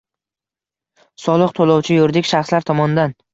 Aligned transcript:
Soliq 1.25 1.53
to‘lovchi-yuridik 1.59 2.31
shaxslar 2.31 2.67
tomonidan 2.73 3.15